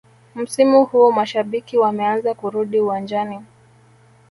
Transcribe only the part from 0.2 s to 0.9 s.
msimu